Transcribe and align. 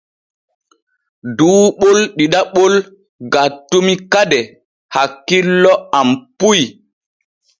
Duu 1.37 1.61
ɓol 1.79 1.97
ɗiɗaɓol 2.17 2.73
gattumi 3.33 3.93
kade 4.11 4.39
hakkilo 4.93 5.71
am 5.99 6.09
puy. 6.37 6.61